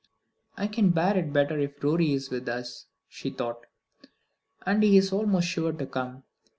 "I 0.57 0.65
can 0.65 0.89
bear 0.89 1.15
it 1.15 1.31
better 1.31 1.59
if 1.59 1.83
Rorie 1.83 2.13
is 2.13 2.31
with 2.31 2.49
us," 2.49 2.87
she 3.07 3.29
thought, 3.29 3.67
"and 4.65 4.81
he 4.81 4.97
is 4.97 5.13
almost 5.13 5.47
sure 5.49 5.73
to 5.73 5.85
come. 5.85 6.23